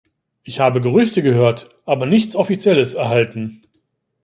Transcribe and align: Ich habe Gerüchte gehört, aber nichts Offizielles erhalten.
Ich 0.41 0.59
habe 0.59 0.81
Gerüchte 0.81 1.21
gehört, 1.21 1.75
aber 1.85 2.07
nichts 2.07 2.35
Offizielles 2.35 2.95
erhalten. 2.95 3.61